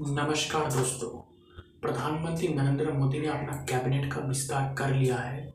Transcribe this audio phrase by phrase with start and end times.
[0.00, 1.08] नमस्कार दोस्तों।
[1.82, 5.54] प्रधानमंत्री नरेंद्र मोदी ने अपना कैबिनेट का विस्तार कर लिया है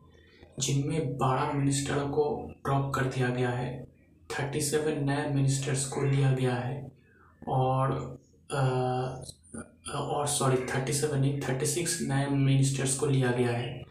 [0.60, 2.24] जिनमें बारह मिनिस्टरों को
[2.66, 3.84] ड्रॉप कर दिया गया है
[4.30, 6.92] थर्टी सेवन नए मिनिस्टर्स को लिया गया है
[7.48, 7.94] और
[8.54, 8.62] आ,
[9.98, 13.86] और सॉरी थर्टी सेवन नहीं थर्टी सिक्स नए मिनिस्टर्स को लिया गया है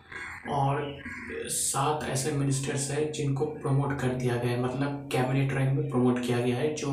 [0.50, 0.98] और
[1.46, 6.22] सात ऐसे मिनिस्टर्स हैं जिनको प्रमोट कर दिया गया है। मतलब कैबिनेट रैंक में प्रमोट
[6.26, 6.92] किया गया है जो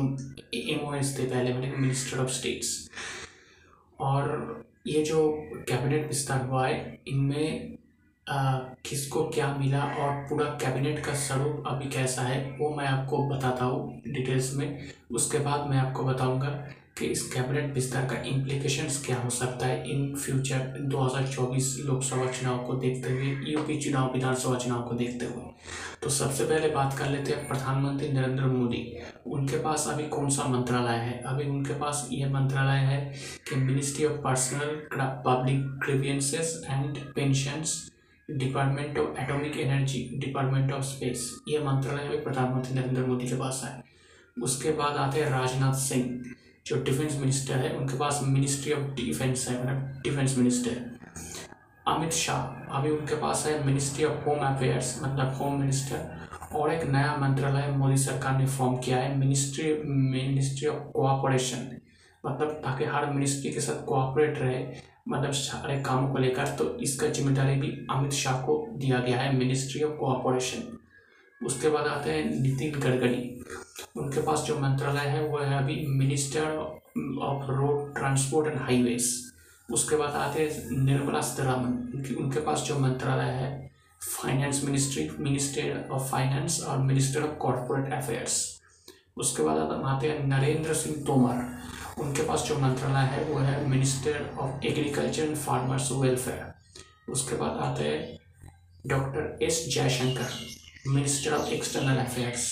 [0.54, 2.88] एम थे पहले मतलब मिनिस्टर ऑफ़ स्टेट्स।
[4.00, 5.28] और ये जो
[5.68, 7.76] कैबिनेट विस्तार हुआ है, इनमें
[8.86, 13.64] किसको क्या मिला और पूरा कैबिनेट का स्वरूप अभी कैसा है, वो मैं आपको बताता
[13.64, 16.50] हूँ डिटेल्स में। उसके बाद मैं आपको बताऊँगा
[16.98, 19.90] कि इस कैबिनेट विस्तार का इम्प्लीकेशंस क्या हो सकता है?
[19.90, 25.44] इन फ्यूचर 2024 लोकसभा चुनाव को देखते हुए यूपी चुनाव, विधानसभा चुनाव को देखते हुए।
[26.02, 30.44] तो सबसे पहले बात कर लेते हैं प्रधानमंत्री नरेंद्र मोदी। उनके पास अभी कौन सा
[30.44, 31.22] मंत्रालय है?
[31.26, 33.14] अभी उनके पास ये मंत्रालय है
[33.48, 34.88] कि ministry of personnel
[35.26, 37.92] public grievances and pensions
[38.30, 43.60] department of atomic energy department of space ये मंत्रालय अभी प्रधानमंत्री नरेंद्र मोदी के पास
[43.64, 43.82] है।
[44.42, 46.34] उसके बाद आते हैं राजनाथ सिंह।
[46.68, 50.96] जो डिफेंस मिनिस्टर है, उनके पास मिनिस्ट्री ऑफ़ डिफेंस है मतलब डिफेंस मिनिस्टर
[51.86, 52.40] अमित शाह,
[52.78, 57.68] अभी उनके पास है मिनिस्ट्री ऑफ़ होम अफेयर्स मतलब होम मिनिस्टर और एक नया मंत्रालय
[57.76, 61.68] मोदी सरकार ने फॉर्म किया है मिनिस्ट्री मिनिस्ट्री ऑफ़ कोऑपरेशन
[62.24, 64.64] मतलब ताकि हर मिनिस्ट्री के साथ कोऑपरेट रहे
[65.08, 69.36] मतलब सारे कामों को लेकर तो इसका ज़िम्मेदारी भी अमित शाह को दिया गया है
[69.36, 70.77] मिनिस्ट्री ऑफ़ कोऑपरेशन
[71.40, 73.44] उसके बाद आते हैं नितिन गडकरी।
[73.96, 76.56] उनके पास जो मंत्रालय है, वो है अभी minister
[77.22, 79.14] of road transport and highways
[79.68, 83.70] उसके बाद आते हैं निर्मला सीतारामन। उनकी, उनके पास जो मंत्रालय है
[84.02, 88.60] finance ministry minister of finance और मिनिस्टर ऑफ़ कॉरपोरेट अफेयर्स
[89.16, 94.30] उसके बाद आते हैं नरेंद्र सिंह तोमर। उनके पास जो मंत्रालय है, वो है minister
[94.38, 98.18] of agriculture and farmers welfare उसके बाद आते हैं
[98.86, 100.30] doctor S Jaishankar
[100.86, 102.42] minister of external affairs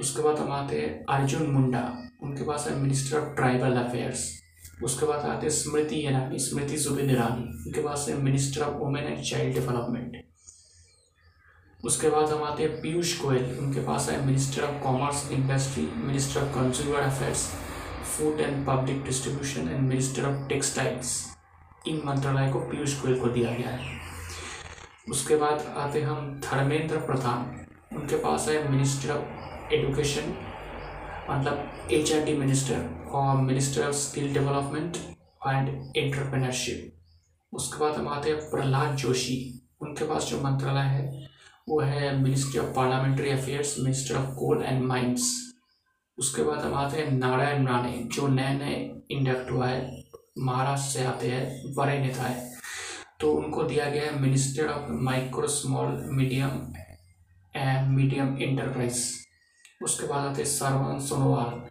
[0.00, 1.82] उसके बाद हम आते हैं अर्जुन मुंडा।
[2.22, 4.24] उनके पास है मिनिस्टर ऑफ़ ट्राइबल अफेयर्स
[4.84, 9.04] उसके बाद आते हैं स्मृति ईरानी, स्मृति जुबिन ईरानी। उनके पास है minister of women
[9.04, 10.22] and child development
[11.80, 16.40] उसके बाद हम आते हैं पीयूष गोयल। उनके पास है minister of commerce industry minister
[16.40, 17.46] of consumer affairs
[18.06, 21.16] food and public distribution and minister of textiles
[21.88, 24.02] इन मंत्रालय को पीयूष गोयल को दिया गया है।
[25.06, 27.66] उसके बाद आते हम धर्मेंद्र प्रधान।
[27.96, 30.34] उनके पास है मिनिस्टर ऑफ़ एडुकेशन
[31.30, 34.96] मतलब एच मिनिस्टर और minister of skill development
[35.48, 39.36] and entrepreneurship उसके बाद हम आते हैं प्रहलाद जोशी।
[39.82, 41.28] उनके पास जो मंत्रालय है,
[41.68, 45.32] वो है ministry of parliamentary affairs minister of coal and mines
[46.18, 50.02] उसके बाद हम आते हैं नारायण राणे, जो नए नए इंडक्ट हुआ है,
[50.38, 52.53] महाराष्ट्र से आते हैं, बड़े नेता है।
[53.20, 56.50] तो उनको दिया गया है minister of micro small medium
[57.54, 59.02] and medium enterprise
[59.84, 61.62] उसके बाद आते सर्वान सोनोवाल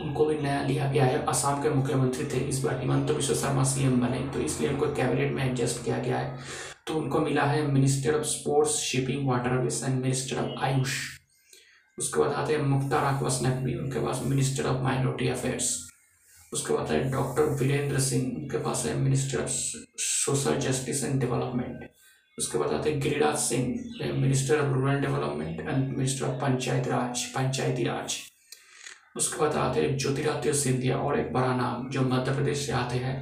[0.00, 3.64] उनको भी नया लिया गया है। असम के मुख्यमंत्री थे। इस बार हिमंत विश्व शर्मा
[3.64, 6.38] सीएम बने। तो इसलिए उनको कैबिनेट में एडजस्ट किया गया है।
[6.86, 10.98] तो उनको मिला है minister of sports shipping waterways and minister of AYUSH
[11.98, 15.70] उसके बाद आते हैं मुख्तार अकबस नकवी उनके पास मिनिस्टर ऑफ़ माइनॉरिटी अफेयर्स
[16.52, 21.88] उसके बाद है डॉक्टर वीरेंद्र सिंह उनके पास है minister social justice and development.
[22.38, 27.24] उसके बाद आते हैं Giriraj Singh minister of rural development and minister of Panchayat Raj,
[27.26, 28.16] Panchayati Raj.
[29.16, 32.96] उसके बाद आते हैं ज्योतिरादित्य सिंधिया और एक बड़ा नाम जो मध्य प्रदेश से आते
[32.96, 33.16] हैं।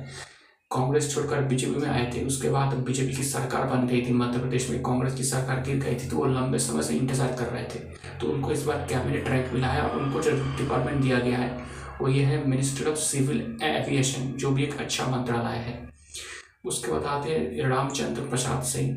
[0.71, 4.39] कांग्रेस छोड़कर बीजेपी में आए थे, उसके बाद बीजेपी की सरकार बन गई थी, मध्य
[4.39, 7.47] प्रदेश में कांग्रेस की सरकार गिर गई थी तो वो लंबे समय से इंतज़ार कर
[7.47, 7.79] रहे थे।
[8.21, 11.51] तो उनको इस बार कैबिनेट रैंक मिला है और उनको जो डिपार्टमेंट दिया गया है,
[12.01, 15.79] वो ये है मिनिस्टर ऑफ़ सिविल एविएशन, जो भी एक अच्छा मंत्रालय है।
[16.65, 18.97] उसके बाद आते हैं रामचंद्र प्रसाद सिंह,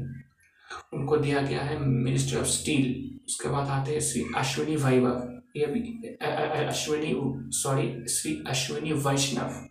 [0.94, 2.88] उनको दिया गया है मिनिस्टर ऑफ़ स्टील।
[3.26, 5.80] उसके बाद आते हैं श्री अश्विनी वैभव, ये भी
[6.66, 7.14] अश्विनी
[7.56, 9.62] सॉरी श्री अश्विनी वैष्णव।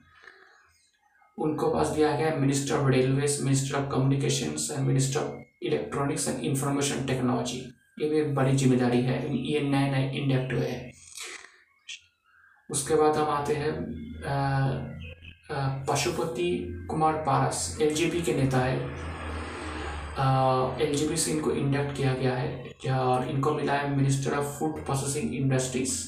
[1.39, 6.45] उनको पास दिया गया minister of railways minister of communication and minister of electronics and
[6.45, 7.59] information technology
[8.01, 10.93] ये भी एक बड़ी ज़िम्मेदारी है। ये नए नए इंडेक्ट हुए हैं।
[12.71, 13.73] उसके बाद हम आते हैं
[15.89, 16.51] पशुपति
[16.91, 18.77] कुमार पारस एलजेपी के नेता है।
[20.87, 25.35] एलजेपी से इनको इंडक्ट किया गया है। और इनको मिला है minister of food processing
[25.35, 25.99] industries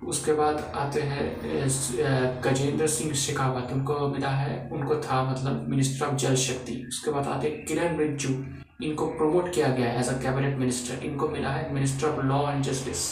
[0.00, 6.14] उसके बाद आते हैं गजेंद्र सिंह शेखावत। उनको मिला है, उनको था मतलब मिनिस्टर ऑफ़
[6.16, 8.34] जल शक्ति उसके बाद आते हैं किरण रिज्जू।
[8.82, 12.40] इनको प्रमोट किया गया है एज अ कैबिनेट मिनिस्टर इनको मिला है minister of law
[12.50, 13.04] and justice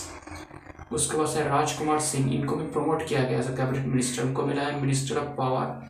[0.93, 4.47] उसके बाद है राजकुमार सिंह। इनको भी प्रमोट किया गया एज अ कैबिनेट मिनिस्टर उनको
[4.47, 5.89] मिला है minister of power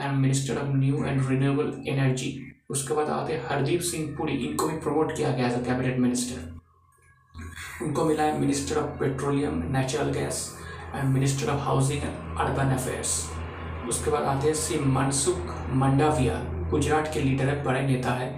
[0.00, 2.38] and minister of new and renewable energy
[2.70, 5.98] उसके बाद आते हैं हरदीप सिंह पुरी। इनको भी प्रमोट किया गया एज अ कैबिनेट
[5.98, 6.51] मिनिस्टर
[7.82, 10.58] उनको मिला है minister of petroleum natural gas
[10.94, 13.30] and minister of housing and urban affairs
[13.88, 15.36] उसके बाद आते हैं श्री मनसुख
[15.72, 16.34] मंडाविया,
[16.70, 18.28] गुजरात के लीडर है, बड़े नेता है।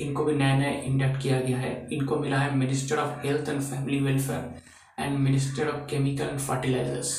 [0.00, 3.60] इनको भी नया नया इंडक्ट किया गया है। इनको मिला है minister of health and
[3.60, 7.14] family welfare and minister of chemical and fertilizers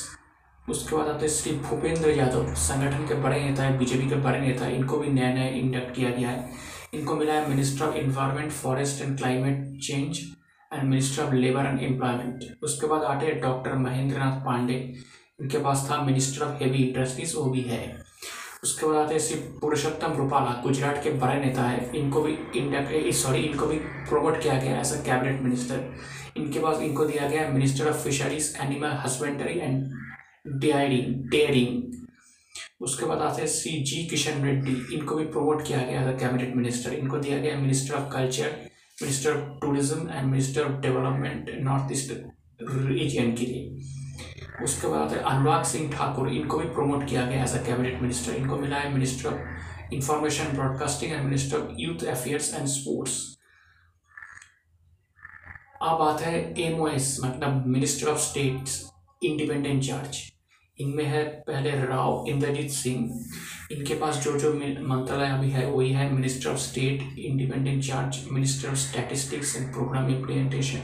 [0.68, 4.40] उसके बाद आते हैं श्री भूपेंद्र यादव, संगठन के बड़े नेता है बीजेपी के बड़े
[4.40, 6.50] नेता है। इनको भी नया नया इंडक्ट किया गया है।
[6.94, 10.20] इनको मिला है minister of environment forest and climate change
[10.74, 14.74] and minister of labour and employment उसके बाद आते हैं डॉक्टर महेंद्र नाथ पांडे।
[15.40, 17.82] इनके पास था मिनिस्टर ऑफ़ हेवी इंडस्ट्रीज़ वो भी है।
[18.64, 23.10] उसके बाद आते हैं श्री पुरुषोत्तम रूपाला, गुजरात के बड़े नेता है। इनको भी इंडिया
[23.12, 23.78] सॉरी इनको भी
[24.08, 25.92] प्रोमोट किया गया एज अ कैबिनेट मिनिस्टर
[26.36, 31.82] इनके पास इनको दिया गया minister of fisheries animal husbandry and dairying dairying
[32.82, 36.18] उसके बाद आते हैं श्री जी किशन रेड्डी। इनको भी प्रमोट किया गया एज अ
[36.18, 38.56] कैबिनेट मिनिस्टर इनको दिया गया minister of culture
[38.98, 42.10] minister of tourism and minister of development north east
[42.62, 47.62] region के लिए। उसके बाद अनुराग सिंह ठाकुर, इनको भी प्रमोट किया गया एज अ
[47.66, 52.66] कैबिनेट मिनिस्टर इनको मिला है minister of information broadcasting and minister of youth affairs and
[52.68, 53.22] sports
[55.82, 60.22] अब आता है एम मतलब minister of state independent charge
[60.80, 63.24] इनमें है पहले राव इंद्रजीत सिंह
[63.72, 64.52] इनके पास जो जो
[64.88, 70.10] मंत्रालय अभी है, वही है minister of state independent charge minister of statistics and programme
[70.10, 70.80] implementation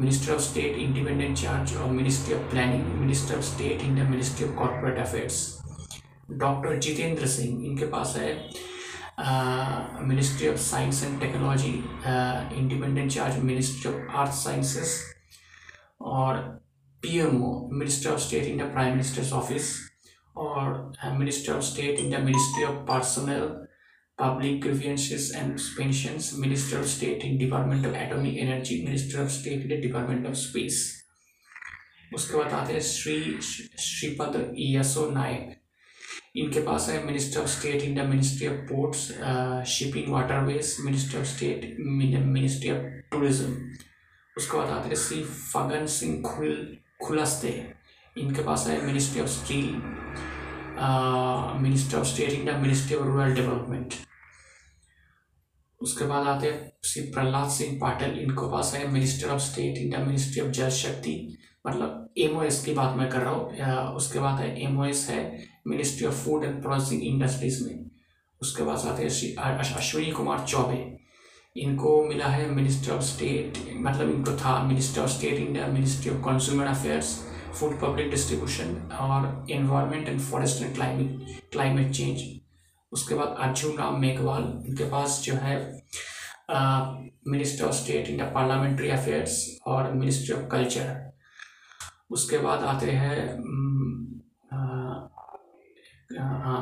[0.00, 4.48] Minister of state independent charge और ministry of planning Minister of state in the Ministry
[4.48, 5.38] of Corporate Affairs.
[6.30, 8.50] Doctor Jitendra Singh इनके पास है
[10.06, 11.72] ministry of science and technology
[12.58, 15.00] independent charge ministry of earth sciences
[16.00, 16.65] और
[17.02, 19.74] PMO minister of state in the prime minister's office
[20.36, 23.48] और minister of state in the ministry of personnel
[24.18, 29.60] Public Grievances and Pensions, Minister of State in Department of Atomic Energy, Minister of State
[29.60, 30.78] in the Department of Space.
[32.14, 35.56] उसके बाद आते हैं श्री श्रीपद यसो नायक
[36.36, 39.06] इनके पास है minister of state in the ministry of ports
[39.70, 43.52] shipping waterways minister of state ministry of tourism
[44.36, 46.56] उसके बाद आते हैं श्री फगन सिंह खुल
[47.00, 47.50] खुलस्ते
[48.16, 49.70] इनके पास है ministry of steel
[51.62, 53.94] ministry of state India ministry of rural development
[55.80, 60.04] उसके बाद आते हैं श्री प्रहलाद सिंह पाटिल, इनको पास है minister of state India
[60.04, 61.16] ministry of Jal Shakti
[61.66, 65.22] मतलब एमओएस की बात मैं कर रहा हूँ उसके बाद है एमओएस है
[65.66, 67.84] ministry of food and processing industries में।
[68.40, 70.76] उसके बाद आते हैं श्री अश्विनी कुमार चौबे।
[71.58, 76.18] इनको मिला है मिनिस्टर ऑफ़ स्टेट मतलब इनको था minister of state India ministry of
[76.18, 77.18] consumer affairs
[77.60, 82.40] food public distribution और environment and forest and climate climate change
[82.92, 85.56] उसके बाद अर्जुन राम मेघवाल इनके पास जो है
[87.28, 91.12] minister of state India parliamentary affairs और मिनिस्ट्री ऑफ़ कल्चर
[92.10, 93.44] उसके बाद आते हैं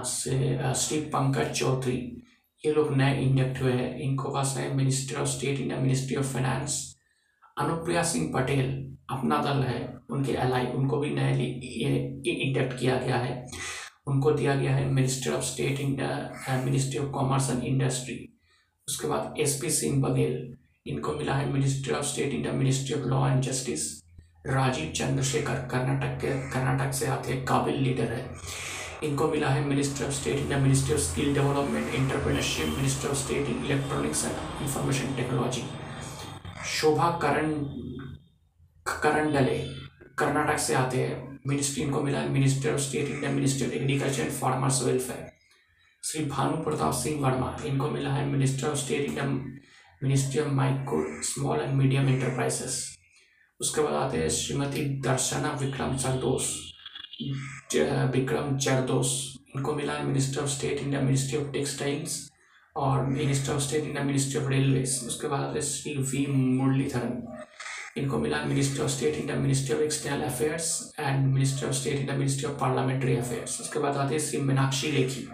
[0.05, 2.23] से श्री पंकज चौधरी।
[2.67, 6.33] ये लोग नए इंडक्ट हुए हैं। इनको पास है ministry of state the ministry of
[6.33, 6.77] finance
[7.57, 8.71] Anupriya Singh Patel
[9.11, 9.81] Apna Dal है,
[10.11, 11.45] उनके एलाई उनको भी नए
[12.27, 13.47] इंडक्ट किया गया है।
[14.07, 15.97] उनको दिया गया है minister of state in
[16.65, 18.19] ministry of commerce and industry
[18.89, 20.55] उसके बाद एस पी सिंह बघेल,
[20.87, 23.89] इनको मिला है ministry of state the ministry of law and justice
[24.47, 28.25] Rajeev Chandrasekhar Karnataka के कर्नाटक से आते काबिल लीडर है।
[29.03, 33.49] इनको मिला है minister of state India ministry of skill development entrepreneurship minister of state
[33.49, 35.65] in electronics and information technology
[36.75, 37.53] Shobha Karan
[38.87, 39.59] Karan डले,
[40.19, 44.23] कर्नाटक से आते हैं। मिनिस्ट्री इनको मिला है minister of state India minister of agriculture
[44.23, 45.31] and farmers welfare
[46.03, 51.23] Shri Bhanu Pratap Singh Verma, इनको मिला है minister of state India ministry of micro
[51.25, 52.83] small and medium enterprises
[53.61, 56.49] उसके बाद आते हैं श्रीमती दर्शना विक्रम चरदोस
[57.23, 62.31] विक्रम चरदोस इनको मिला है minister of state India ministry of textiles
[62.77, 67.23] और minister of state India ministry of railways उसके बाद श्री वी मुरलीधरन
[67.97, 72.17] इनको मिला minister of state India ministry of external affairs and minister of state India
[72.17, 75.29] ministry of parliamentary affairs उसके बाद आते हैं श्री मीनाक्षी लेखी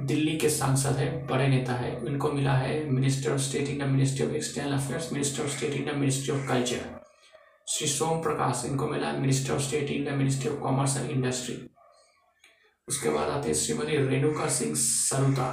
[0.00, 4.26] दिल्ली के सांसद है, बड़े नेता है इनको मिला है minister of state India ministry
[4.26, 6.97] of external affairs minister of state India ministry of culture
[7.70, 11.56] Shri Som Prakash इनको मिला minister of state India ministry of commerce and industry
[12.88, 15.48] उसके बाद आते हैं श्रीमती रेणुका सिंह सरुता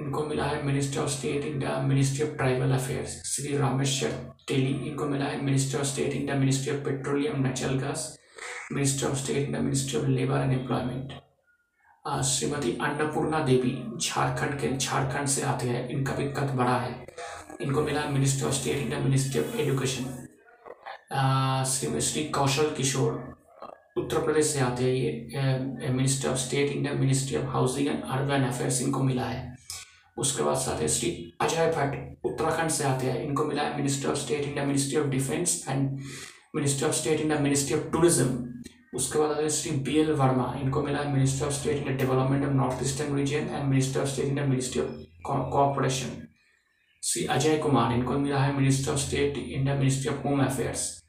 [0.00, 4.10] इनको मिला है minister of state India ministry of tribal affairs Shri Rameswar
[4.48, 8.08] Teli इनको मिला है minister of state India ministry of petroleum natural gas
[8.72, 11.20] minister of state India ministry of labour and employment
[12.24, 17.06] Shrimati Annapurna Devi, Jharkhand के, झारखंड से आते हैं। इनका भी कद बड़ा है।
[17.60, 20.21] इनको मिला minister of state India ministry of education
[21.12, 23.12] Shri Kaushal Kishore,
[23.98, 28.44] Uttar Pradesh से आते हैं ये minister of state the ministry of housing and urban
[28.44, 29.56] affairs इनको मिला है।
[30.16, 34.08] उसके बाद साथ है श्री अजय भट्ट, उत्तराखंड से आते हैं, इनको मिला है minister
[34.08, 36.00] of state India ministry of defence and
[36.56, 40.52] minister of state India ministry of tourism उसके बाद आते हैं श्री बी एल वर्मा
[40.60, 44.08] इनको मिला है minister of state the development of north eastern region and minister of
[44.08, 44.90] state India ministry of
[45.26, 46.20] cooperation
[47.02, 51.01] Shri Ajay Kumar, इनको मिला है minister of state India ministry of home affairs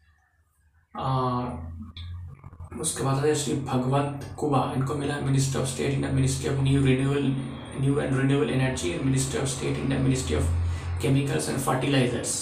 [2.82, 6.84] उसके बाद है श्री भगवंत कुबा इनको मिला minister of state the ministry of new
[6.86, 7.24] renewal
[7.82, 10.46] new and renewable energy minister of state the ministry of
[11.02, 12.36] chemicals and fertilisers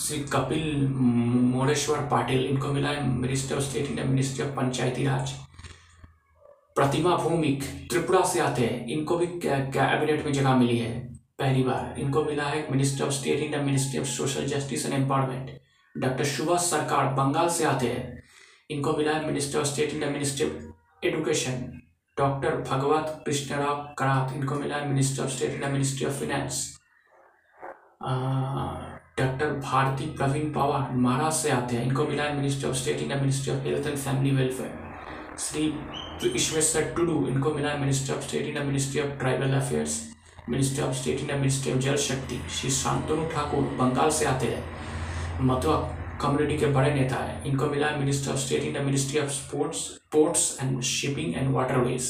[0.00, 5.32] Shri Kapil Moreshwar Patil, इनको मिला है minister of state the ministry of Panchayati Raj
[6.76, 10.98] Pratima Bhoumik Tripura से आते हैं। इनको भी cabinet में जगह मिली है।
[11.38, 15.58] पहली बार। इनको मिला है minister of state the ministry of social justice and empowerment
[15.94, 18.22] doctor Subhas Sarkar Bengal से आते हैं।
[18.70, 21.52] इनको मिला है minister of state ministry of education
[22.16, 26.78] doctor Bhagwat Krishnarao Karad, इनको मिला है minister of state the ministry of finance.
[29.18, 33.20] Doctor Bharati Pravin Pawar Maharashtra से आते हैं। इनको मिला है minister of state the
[33.20, 35.36] ministry of health and family welfare.
[35.38, 40.00] Shri Ishweshwar Tudu, इनको मिला है minister of state the ministry of tribal affairs.
[40.48, 42.40] Minister of state the ministry of Jal Shakti.
[42.50, 44.64] Shri Shantanu Thakur Bengal से आते हैं।
[45.42, 45.76] मतवा
[46.22, 49.28] कम्युनिटी के बड़े नेता हैं। इनको मिला है minister of state in the ministry of
[49.30, 52.08] sports ports and shipping and waterways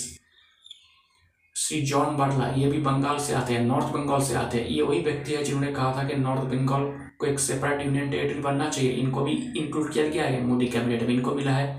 [1.57, 4.83] Shri John Barla, ये भी बंगाल से आते हैं, नॉर्थ बंगाल से आते हैं। ये
[4.83, 6.85] वही व्यक्ति है जिन्होंने कहा था कि नॉर्थ बंगाल
[7.21, 11.03] को एक सेपरेट यूनियन टेरिटरी बनना चाहिए। इनको भी इंक्लूड किया गया है मोदी कैबिनेट
[11.03, 11.79] में। इनको मिला है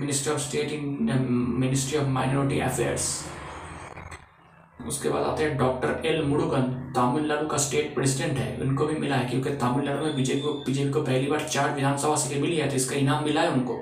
[0.00, 1.26] minister of state in
[1.60, 3.08] ministry of minority affairs
[4.88, 6.62] उसके बाद आते हैं डॉक्टर एल मुरुगन,
[6.96, 10.90] तमिलनाडु का स्टेट प्रेसिडेंट है। उनको भी मिला है, क्योंकि तमिलनाडु में बीजेपी को बीजेपी
[10.90, 13.76] को पहली बार चार विधानसभा सीटें मिली है तो इसका इनाम मिला है उनको।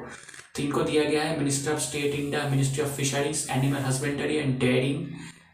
[0.56, 4.58] तो इनको दिया गया है minister of state India, ministry of fisheries, animal husbandry and
[4.60, 5.06] dairying,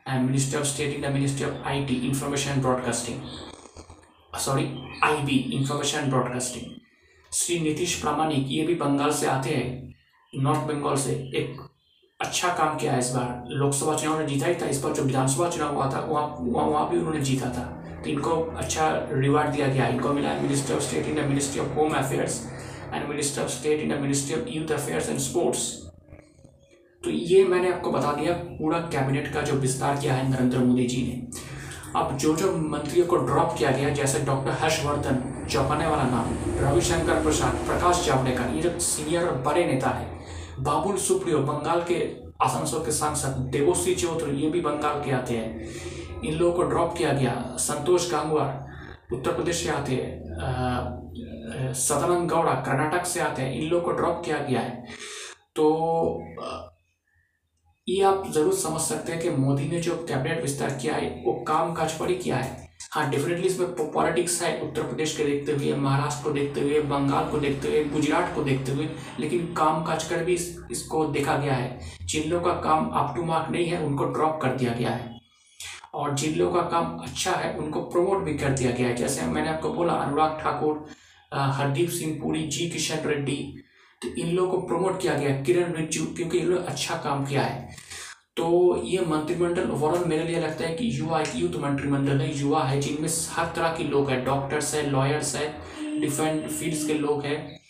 [0.08, 3.20] and minister of state India, ministry of I T information and broadcasting.
[4.38, 4.64] Sorry
[5.04, 6.72] I B information and broadcasting.
[7.32, 9.94] Shri Nitish Pramanik, ये भी बंगाल से आते हैं,
[10.32, 11.56] north Bengal से एक
[12.24, 15.48] अच्छा काम किया इस बार। लोकसभा चुनाव ने जीता ही था, इस बार जो विधानसभा
[15.50, 17.64] चुनाव हुआ था, वहाँ वहाँ वहाँ भी उन्होंने जीता था।
[18.04, 21.60] तो इनको अच्छा रिवार्ड दिया गया। इनको मिला है minister of state in the ministry
[21.60, 22.40] of home affairs
[22.94, 25.72] and minister of state in the ministry of youth affairs and sports
[27.04, 30.84] तो ये मैंने आपको बता दिया पूरा कैबिनेट का जो विस्तार किया है नरेंद्र मोदी
[30.86, 31.42] जी ने।
[32.00, 37.22] अब जो जो मंत्रियों को ड्रॉप किया गया, जैसे डॉक्टर हर्षवर्धन चौंकाने वाला नाम, रविशंकर
[37.22, 40.06] प्रसाद, प्रकाश जावड़ेकर, ये जो सीनियर और बड़े नेता है
[40.58, 41.96] बाबुल सुप्रियो, बंगाल के
[42.42, 46.94] आसनसोल के सांसद देवोश्री चौधरी, ये भी बंगाल के आते हैं। इन लोगों को ड्रॉप
[46.98, 53.52] किया गया। संतोष गांगवार उत्तर प्रदेश से आते हैं। सदानंद गौड़ा कर्नाटक से आते हैं।
[53.54, 54.84] इन लोगों को ड्रॉप किया गया है।
[55.56, 55.64] तो
[57.86, 61.32] ये आप ज़रूर समझ सकते हैं कि मोदी ने जो कैबिनेट विस्तार किया है, वो
[61.48, 62.63] काम काज पर ही किया है।
[62.94, 67.30] हाँ डेफिनेटली इसमें पॉलिटिक्स है उत्तर प्रदेश के देखते हुए महाराष्ट्र को देखते हुए बंगाल
[67.30, 68.88] को देखते हुए गुजरात को देखते हुए
[69.20, 73.12] लेकिन काम काज कर भी इस, इसको देखा गया है। जिन लोगों का काम अप
[73.16, 75.20] टू मार्क नहीं है उनको ड्रॉप कर दिया गया है।
[75.94, 79.26] और जिन लोगों का काम अच्छा है उनको प्रमोट भी कर दिया गया है। जैसे
[79.26, 80.84] मैंने आपको बोला अनुराग ठाकुर
[81.32, 83.38] हरदीप सिंह पुरी जी किशन रेड्डी
[84.02, 87.42] तो इन लोगों को प्रमोट किया गया किरण रिज्जू क्योंकि इन लोग अच्छा काम किया
[87.42, 87.76] है।
[88.36, 92.64] तो ये मंत्रिमंडल ओवरऑल मेरे लिए लगता है कि युवा एक यूथ मंत्रिमंडल है। युवा
[92.64, 95.54] है जिनमें हर तरह के लोग हैं। डॉक्टर्स है लॉयर्स है
[96.00, 97.60] डिफरेंट फील्ड्स के लोग हैं।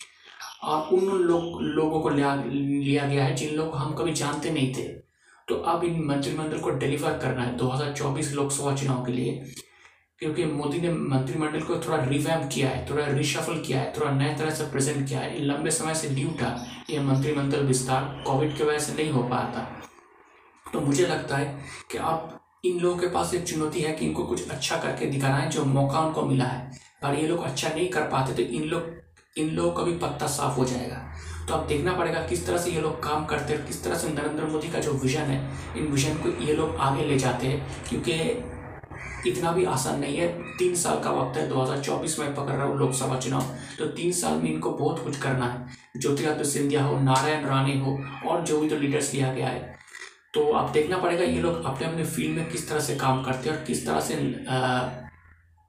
[0.62, 4.75] और उन लोग, लोगों को लिया लिया गया है जिन लोग हम कभी जानते नहीं
[4.75, 4.88] थे।
[5.49, 9.44] तो अब इन मंत्रिमंडल को डिलीवर करना है 2024 लोकसभा चुनाव के लिए।
[10.18, 14.35] क्योंकि मोदी ने मंत्रिमंडल को थोड़ा रिवैम किया है, थोड़ा रिशफल किया है, थोड़ा नए
[14.35, 18.64] तरह से प्रेजेंट किया है। लंबे समय से ड्यू था। ये मंत्रिमंडल विस्तार कोविड की
[18.64, 19.80] वजह से नहीं हो पाया था।
[20.75, 21.45] तो मुझे लगता है
[21.93, 25.37] कि आप इन लोगों के पास एक चुनौती है कि इनको कुछ अच्छा करके दिखाना
[25.37, 26.71] है, जो मौका उनको मिला है।
[27.02, 28.90] पर ये लोग अच्छा नहीं कर पाते तो इन लोग,
[29.37, 30.97] इन लोगों का भी पत्ता साफ़ हो जाएगा।
[31.49, 34.09] तो अब देखना पड़ेगा किस तरह से ये लोग काम करते हैं, किस तरह से
[34.09, 35.38] नरेंद्र मोदी का जो विजन है,
[35.76, 38.12] इन विजन को ये लोग आगे ले जाते हैं, क्योंकि
[39.31, 40.28] इतना भी आसान नहीं है।
[40.59, 44.43] तीन साल का वक्त है 2024 में पकड़ रहा हूँ लोकसभा चुनाव तो तीन साल
[44.43, 48.69] में इनको बहुत कुछ करना है। ज्योतिरादित्य सिंधिया हो, नारायण राणे हो, और जो भी
[48.69, 49.74] तो लीडर्स लिया गया है
[50.35, 53.49] तो आप देखना पड़ेगा ये लोग अपने अपने फ़ील्ड में किस तरह से काम करते
[53.49, 54.14] हैं और किस तरह से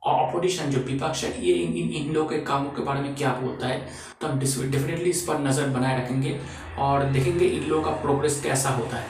[0.03, 3.34] ऑपोजिशन जो विपक्ष है, ये इन इन इन लोगों के कामों के बारे में क्या
[3.34, 3.77] बोलता है
[4.22, 6.39] तो हम डेफिनेटली इस पर नज़र बनाए रखेंगे
[6.79, 9.05] और देखेंगे इन लोगों का प्रोग्रेस कैसा होता है।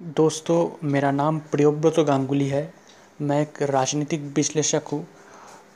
[0.00, 2.72] दोस्तों, मेरा नाम प्रियोव्रत गांगुली है।
[3.20, 5.06] मैं एक राजनीतिक विश्लेषक हूँ।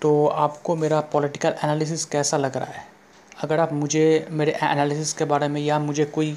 [0.02, 2.84] तो आपको मेरा पॉलिटिकल एनालिसिस कैसा लग रहा है?
[3.38, 6.36] अगर आप मुझे, मेरे एनालिसिस के बारे में या मुझे कोई